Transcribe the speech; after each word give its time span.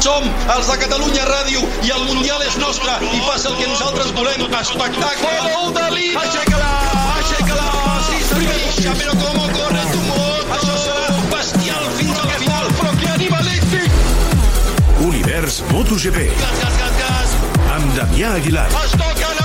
Som 0.00 0.24
els 0.54 0.64
de 0.64 0.74
Catalunya 0.80 1.26
Ràdio 1.28 1.60
i 1.84 1.90
el 1.92 2.06
Mundial 2.08 2.40
és 2.46 2.54
nostre 2.56 2.94
i 3.04 3.18
passa 3.26 3.50
el 3.50 3.56
que 3.58 3.66
nosaltres 3.68 4.14
volem. 4.16 4.46
Espectacle! 4.56 5.32
Gol 5.44 5.74
de 5.76 5.82
Lina! 5.92 6.22
Aixeca-la! 6.22 6.70
Aixeca-la! 7.18 7.66
Sí! 8.08 8.86
Però 8.96 9.12
com 9.20 9.42
corre 9.58 9.82
tu 9.92 10.00
moto! 10.06 10.56
Això 10.56 10.78
serà 10.86 11.18
bestial 11.34 11.84
fins 11.98 12.22
al 12.24 12.32
final, 12.38 12.72
però 12.80 12.94
que 13.02 13.12
animalístic! 13.18 14.00
Univers 15.10 15.60
MotoGP. 15.68 16.24
Gas, 16.40 16.64
gas, 16.64 16.80
gas, 16.80 16.96
gas! 17.04 17.36
Amb 17.76 17.92
Damià 18.00 18.32
Aguilar. 18.40 18.68
Es 18.80 18.96
toquen 18.96 19.39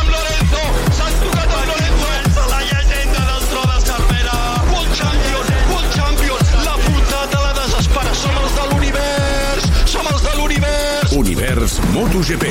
Univers 11.66 11.82
MotoGP. 11.96 12.46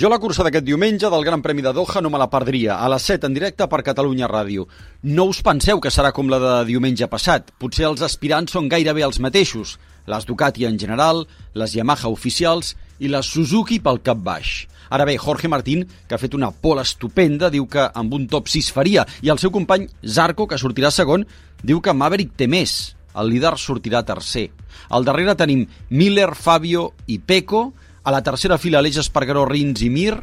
Jo 0.00 0.08
la 0.08 0.18
cursa 0.20 0.44
d'aquest 0.46 0.64
diumenge 0.64 1.10
del 1.12 1.24
Gran 1.24 1.42
Premi 1.44 1.60
de 1.64 1.72
Doha 1.76 2.00
no 2.00 2.08
me 2.08 2.20
la 2.20 2.30
perdria, 2.32 2.78
a 2.80 2.88
les 2.88 3.04
7 3.04 3.28
en 3.28 3.36
directe 3.36 3.66
per 3.68 3.82
Catalunya 3.84 4.28
Ràdio. 4.30 4.64
No 5.02 5.26
us 5.28 5.42
penseu 5.44 5.80
que 5.80 5.92
serà 5.92 6.14
com 6.16 6.32
la 6.32 6.40
de 6.40 6.54
diumenge 6.70 7.08
passat. 7.12 7.52
Potser 7.60 7.84
els 7.90 8.00
aspirants 8.00 8.56
són 8.56 8.70
gairebé 8.72 9.04
els 9.04 9.20
mateixos. 9.20 9.76
Les 10.08 10.24
Ducati 10.24 10.64
en 10.64 10.80
general, 10.80 11.26
les 11.52 11.76
Yamaha 11.76 12.08
oficials 12.08 12.72
i 12.98 13.12
les 13.12 13.28
Suzuki 13.28 13.76
pel 13.80 14.00
cap 14.00 14.24
baix. 14.24 14.64
Ara 14.88 15.04
bé, 15.04 15.18
Jorge 15.20 15.48
Martín, 15.48 15.84
que 16.08 16.16
ha 16.16 16.22
fet 16.22 16.32
una 16.32 16.52
pola 16.52 16.88
estupenda, 16.88 17.52
diu 17.52 17.68
que 17.68 17.90
amb 17.92 18.16
un 18.16 18.28
top 18.32 18.48
6 18.48 18.72
faria, 18.72 19.04
i 19.20 19.28
el 19.28 19.42
seu 19.42 19.52
company 19.52 19.90
Zarco, 20.06 20.48
que 20.48 20.56
sortirà 20.56 20.88
segon, 20.88 21.28
diu 21.60 21.84
que 21.84 21.92
Maverick 21.92 22.32
té 22.36 22.48
més. 22.48 22.95
El 23.16 23.30
líder 23.32 23.56
sortirà 23.60 24.04
tercer. 24.04 24.50
Al 24.90 25.04
darrere 25.04 25.34
tenim 25.34 25.66
Miller, 25.90 26.34
Fabio 26.34 26.90
i 27.06 27.18
Peco, 27.18 27.72
a 28.04 28.12
la 28.14 28.22
tercera 28.22 28.58
fila 28.58 28.78
Aleix 28.78 29.00
Espargaró, 29.02 29.46
Rins 29.48 29.82
i 29.82 29.90
Mir, 29.90 30.14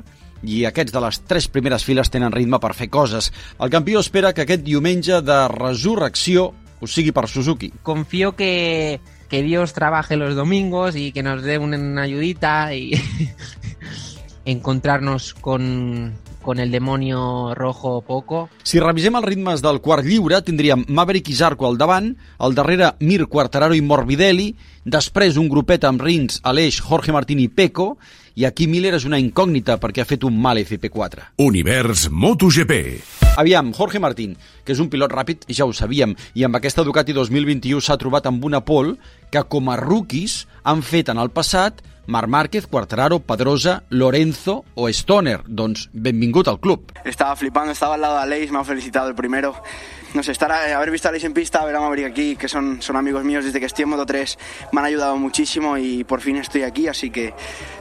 i 0.43 0.63
aquests 0.67 0.93
de 0.93 1.01
les 1.03 1.21
tres 1.27 1.47
primeres 1.47 1.85
files 1.87 2.11
tenen 2.11 2.33
ritme 2.35 2.59
per 2.59 2.73
fer 2.75 2.89
coses. 2.91 3.31
El 3.59 3.71
campió 3.71 4.01
espera 4.03 4.33
que 4.33 4.43
aquest 4.43 4.63
diumenge 4.63 5.21
de 5.23 5.39
resurrecció 5.51 6.51
ho 6.83 6.87
sigui 6.87 7.13
per 7.15 7.27
Suzuki. 7.31 7.71
confío 7.81 8.35
que, 8.35 8.99
que 9.29 9.41
Dios 9.41 9.73
trabaje 9.73 10.17
los 10.17 10.35
domingos 10.35 10.95
y 10.95 11.11
que 11.11 11.23
nos 11.23 11.41
dé 11.41 11.57
una 11.57 12.01
ayudita 12.01 12.75
y 12.75 12.91
encontrarnos 14.45 15.33
con, 15.33 16.13
con 16.43 16.59
el 16.59 16.69
demonio 16.69 17.55
rojo 17.55 18.03
poco. 18.05 18.49
Si 18.61 18.77
revisem 18.83 19.17
els 19.17 19.25
ritmes 19.25 19.63
del 19.65 19.79
quart 19.81 20.05
lliure, 20.05 20.43
tindríem 20.45 20.85
Maverick 20.87 21.31
i 21.33 21.37
Zarco 21.39 21.65
al 21.65 21.79
davant, 21.81 22.11
al 22.37 22.53
darrere 22.53 22.91
Mir, 22.99 23.23
Quartararo 23.25 23.73
i 23.73 23.81
Morbidelli, 23.81 24.51
després 24.85 25.39
un 25.41 25.49
grupet 25.49 25.87
amb 25.89 26.03
Rins, 26.03 26.43
Aleix, 26.43 26.77
Jorge 26.83 27.15
Martín 27.15 27.41
i 27.41 27.47
Peco, 27.49 27.95
i 28.35 28.45
aquí 28.45 28.67
Miller 28.67 28.93
és 28.97 29.05
una 29.05 29.19
incògnita 29.21 29.77
perquè 29.79 30.01
ha 30.01 30.09
fet 30.09 30.23
un 30.23 30.39
mal 30.41 30.57
FP4. 30.57 31.27
Univers 31.37 32.09
MotoGP. 32.09 32.73
Aviam, 33.37 33.71
Jorge 33.73 33.99
Martín, 33.99 34.35
que 34.65 34.73
és 34.73 34.79
un 34.79 34.89
pilot 34.89 35.11
ràpid, 35.11 35.45
ja 35.49 35.65
ho 35.65 35.73
sabíem, 35.73 36.15
i 36.33 36.43
amb 36.45 36.55
aquesta 36.57 36.83
Ducati 36.85 37.13
2021 37.13 37.81
s'ha 37.81 37.97
trobat 37.97 38.25
amb 38.29 38.43
una 38.45 38.61
pole 38.65 38.95
que 39.31 39.41
com 39.49 39.69
a 39.69 39.77
rookies 39.77 40.43
han 40.63 40.83
fet 40.83 41.09
en 41.09 41.17
el 41.21 41.29
passat 41.33 41.81
Marc 42.05 42.27
Márquez, 42.27 42.65
Quartararo, 42.67 43.21
Pedrosa, 43.23 43.83
Lorenzo 43.89 44.65
o 44.75 44.89
Stoner. 44.91 45.39
Doncs 45.47 45.87
benvingut 45.93 46.49
al 46.51 46.59
club. 46.59 46.91
Estaba 47.05 47.33
flipando, 47.37 47.71
estaba 47.71 47.95
al 47.95 48.01
lado 48.01 48.17
de 48.17 48.23
Aleix, 48.23 48.51
me 48.51 48.59
ha 48.59 48.63
felicitado 48.65 49.07
el 49.07 49.15
primero. 49.15 49.55
No 50.13 50.21
sé, 50.21 50.33
estar, 50.33 50.51
a- 50.51 50.75
haber 50.75 50.91
visto 50.91 51.07
a 51.07 51.09
Aleix 51.09 51.23
en 51.23 51.33
pista, 51.33 51.63
ver 51.65 51.75
a 51.77 51.79
Maverick 51.79 52.05
aquí, 52.11 52.35
que 52.35 52.49
son, 52.49 52.81
son 52.81 52.97
amigos 52.97 53.23
míos 53.23 53.45
desde 53.45 53.59
que 53.61 53.65
estoy 53.67 53.83
en 53.83 53.89
Moto 53.89 54.05
3, 54.05 54.37
me 54.73 54.81
han 54.81 54.85
ayudado 54.85 55.15
muchísimo 55.17 55.77
y 55.77 56.03
por 56.03 56.19
fin 56.19 56.35
estoy 56.35 56.63
aquí, 56.63 56.87
así 56.89 57.09
que 57.09 57.33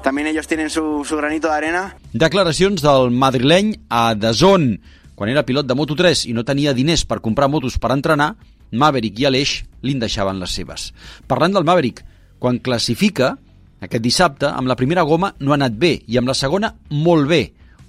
también 0.05 0.29
ellos 0.29 0.42
tienen 0.47 0.71
su, 0.71 1.05
su 1.05 1.17
granito 1.17 1.49
de 1.49 1.55
arena. 1.55 1.97
Declaracions 2.13 2.83
del 2.83 3.11
madrileny 3.11 3.77
a 3.89 4.15
Dazón. 4.15 4.81
Quan 5.15 5.31
era 5.31 5.45
pilot 5.47 5.67
de 5.67 5.75
Moto3 5.75 6.27
i 6.31 6.33
no 6.33 6.45
tenia 6.45 6.75
diners 6.75 7.05
per 7.05 7.21
comprar 7.21 7.49
motos 7.49 7.79
per 7.79 7.93
entrenar, 7.93 8.35
Maverick 8.73 9.21
i 9.21 9.27
Aleix 9.29 9.59
li'n 9.85 10.01
deixaven 10.01 10.41
les 10.41 10.55
seves. 10.57 10.91
Parlant 11.29 11.53
del 11.55 11.67
Maverick, 11.69 12.03
quan 12.41 12.59
classifica, 12.59 13.37
aquest 13.83 14.03
dissabte, 14.03 14.49
amb 14.49 14.71
la 14.71 14.77
primera 14.79 15.03
goma 15.03 15.35
no 15.41 15.53
ha 15.53 15.59
anat 15.61 15.77
bé 15.79 15.99
i 16.07 16.19
amb 16.19 16.31
la 16.31 16.39
segona 16.39 16.73
molt 16.91 17.29
bé. 17.29 17.43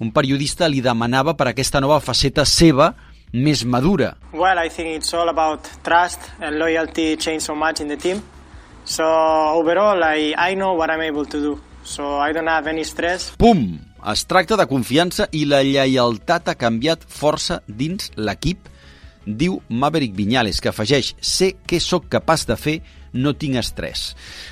Un 0.03 0.11
periodista 0.11 0.67
li 0.67 0.81
demanava 0.81 1.37
per 1.39 1.47
aquesta 1.49 1.79
nova 1.79 1.99
faceta 2.03 2.45
seva 2.45 2.91
més 3.33 3.63
madura. 3.65 4.13
Well, 4.33 4.59
I 4.59 4.69
think 4.69 4.93
it's 4.97 5.13
all 5.13 5.29
about 5.29 5.69
trust 5.83 6.19
and 6.41 6.59
loyalty 6.59 7.15
change 7.17 7.41
so 7.41 7.55
much 7.55 7.79
in 7.81 7.87
the 7.87 7.97
team. 7.97 8.21
So 8.85 9.03
overall, 9.03 10.03
I, 10.03 10.35
I 10.37 10.55
know 10.55 10.73
what 10.73 10.91
I'm 10.91 11.01
able 11.01 11.25
to 11.25 11.39
do. 11.39 11.59
So 11.83 12.19
I 12.19 12.33
don't 12.33 12.49
have 12.49 12.69
any 12.69 12.83
stress. 12.85 13.31
Pum! 13.37 13.79
Es 14.11 14.25
tracta 14.27 14.57
de 14.59 14.65
confiança 14.67 15.29
i 15.31 15.45
la 15.47 15.61
lleialtat 15.63 16.49
ha 16.51 16.57
canviat 16.59 17.05
força 17.07 17.61
dins 17.67 18.09
l'equip, 18.19 18.67
diu 19.23 19.61
Maverick 19.69 20.15
Viñales, 20.15 20.59
que 20.59 20.71
afegeix 20.71 21.13
«Sé 21.23 21.53
què 21.67 21.79
sóc 21.79 22.09
capaç 22.11 22.43
de 22.49 22.57
fer, 22.59 22.75
no 23.13 23.31
tinc 23.39 23.55
estrès». 23.61 24.09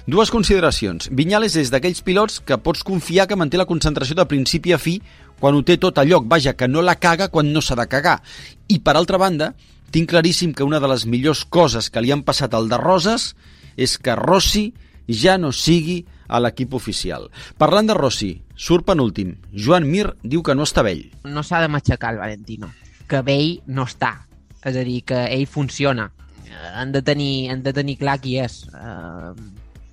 Dues 0.07 0.31
consideracions. 0.31 1.09
Viñales 1.11 1.57
és 1.59 1.71
d'aquells 1.73 1.99
pilots 2.07 2.39
que 2.39 2.59
pots 2.63 2.85
confiar 2.87 3.27
que 3.27 3.35
manté 3.35 3.59
la 3.59 3.67
concentració 3.67 4.15
de 4.15 4.27
principi 4.27 4.71
a 4.71 4.79
fi 4.79 5.01
quan 5.41 5.57
ho 5.57 5.65
té 5.67 5.75
tot 5.81 5.97
a 5.97 6.05
lloc, 6.07 6.29
vaja, 6.31 6.53
que 6.55 6.69
no 6.69 6.83
la 6.85 6.95
caga 6.95 7.27
quan 7.33 7.51
no 7.51 7.59
s'ha 7.59 7.75
de 7.75 7.87
cagar. 7.91 8.21
I, 8.69 8.79
per 8.79 8.95
altra 8.95 9.19
banda, 9.19 9.51
tinc 9.91 10.11
claríssim 10.13 10.53
que 10.55 10.63
una 10.63 10.79
de 10.79 10.87
les 10.87 11.03
millors 11.09 11.43
coses 11.43 11.89
que 11.91 11.99
li 11.99 12.13
han 12.13 12.23
passat 12.23 12.53
al 12.55 12.69
de 12.71 12.79
Roses 12.79 13.33
és 13.75 13.97
que 13.99 14.15
Rossi 14.15 14.69
ja 15.09 15.35
no 15.41 15.51
sigui 15.51 16.05
a 16.31 16.39
l'equip 16.39 16.73
oficial. 16.77 17.27
Parlant 17.59 17.89
de 17.91 17.95
Rossi, 17.97 18.31
surt 18.55 18.87
penúltim. 18.87 19.35
Joan 19.51 19.87
Mir 19.89 20.07
diu 20.23 20.43
que 20.45 20.55
no 20.55 20.65
està 20.67 20.83
vell. 20.87 21.03
No 21.27 21.43
s'ha 21.43 21.61
de 21.63 21.69
matxacar 21.71 22.15
el 22.15 22.21
Valentino, 22.23 22.71
que 23.11 23.21
vell 23.27 23.59
no 23.67 23.85
està. 23.89 24.15
És 24.61 24.77
a 24.77 24.85
dir, 24.85 25.01
que 25.09 25.25
ell 25.33 25.47
funciona. 25.49 26.11
Eh, 26.45 26.71
Han 26.75 26.91
de 26.93 27.01
tenir, 27.01 27.49
han 27.51 27.63
de 27.65 27.73
tenir 27.73 27.97
clar 27.99 28.19
qui 28.21 28.37
és. 28.39 28.61
Uh, 28.71 29.33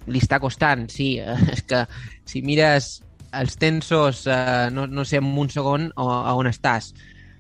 li 0.07 0.21
està 0.23 0.39
costant, 0.41 0.87
sí. 0.93 1.17
Uh, 1.21 1.39
és 1.55 1.65
que 1.67 1.85
si 2.29 2.45
mires 2.45 2.99
els 3.33 3.57
tensos, 3.61 4.27
uh, 4.29 4.69
no, 4.73 4.87
no 4.87 5.05
sé, 5.05 5.19
en 5.19 5.33
un 5.41 5.51
segon 5.51 5.91
o, 5.97 6.09
a 6.13 6.37
on 6.37 6.49
estàs. 6.53 6.93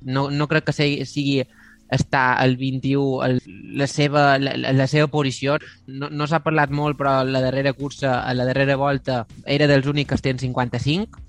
No, 0.02 0.28
no 0.30 0.48
crec 0.48 0.68
que 0.68 0.76
sigui 0.78 1.42
està 1.90 2.34
al 2.38 2.56
21 2.56 3.22
el, 3.24 3.38
la, 3.78 3.86
seva, 3.86 4.38
la, 4.38 4.56
la- 4.56 4.86
seva 4.90 5.06
posició. 5.08 5.58
No, 5.86 6.10
no 6.10 6.26
s'ha 6.26 6.40
parlat 6.44 6.70
molt, 6.70 6.98
però 6.98 7.22
la 7.24 7.40
darrera 7.44 7.72
cursa, 7.72 8.20
a 8.22 8.34
la 8.34 8.44
darrera 8.48 8.76
volta, 8.76 9.26
era 9.46 9.66
dels 9.66 9.86
únics 9.86 10.08
que 10.08 10.14
es 10.18 10.22
tenen 10.22 10.38
55. 10.38 11.24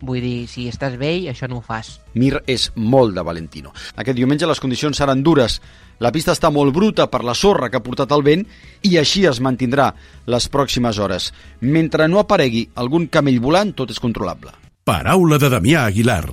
Vull 0.00 0.22
dir, 0.24 0.46
si 0.48 0.64
estàs 0.70 0.94
vell, 0.96 1.26
això 1.28 1.44
no 1.46 1.58
ho 1.58 1.60
fas. 1.60 1.98
Mir 2.16 2.38
és 2.48 2.70
molt 2.74 3.12
de 3.14 3.20
Valentino. 3.20 3.74
Aquest 4.00 4.16
diumenge 4.16 4.48
les 4.48 4.60
condicions 4.60 4.96
seran 4.96 5.20
dures. 5.22 5.58
La 6.00 6.08
pista 6.10 6.32
està 6.32 6.48
molt 6.48 6.72
bruta 6.72 7.10
per 7.12 7.20
la 7.22 7.34
sorra 7.36 7.68
que 7.68 7.76
ha 7.76 7.84
portat 7.84 8.14
el 8.16 8.24
vent 8.24 8.46
i 8.88 8.96
així 8.96 9.26
es 9.28 9.42
mantindrà 9.44 9.90
les 10.24 10.48
pròximes 10.48 10.96
hores. 10.98 11.34
Mentre 11.60 12.08
no 12.08 12.22
aparegui 12.24 12.70
algun 12.80 13.10
camell 13.12 13.42
volant, 13.44 13.74
tot 13.76 13.92
és 13.92 14.00
controlable. 14.00 14.56
Paraula 14.88 15.36
de 15.36 15.52
Damià 15.52 15.84
Aguilar. 15.90 16.24